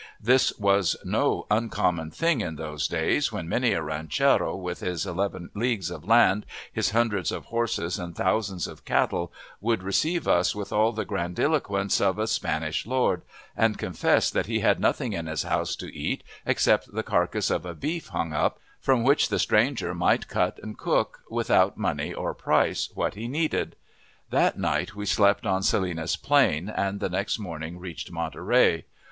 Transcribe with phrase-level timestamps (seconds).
[0.19, 5.51] This was no uncommon thing in those days, when many a ranchero with his eleven
[5.53, 10.73] leagues of land, his hundreds of horses and thousands of cattle, would receive us with
[10.73, 13.21] all the grandiloquence of a Spanish lord,
[13.55, 17.63] and confess that he had nothing in his house to eat except the carcass of
[17.63, 22.33] a beef hung up, from which the stranger might cut and cook, without money or
[22.33, 23.75] price, what he needed.
[24.31, 28.85] That night we slept on Salinas Plain, and the next morning reached Monterey.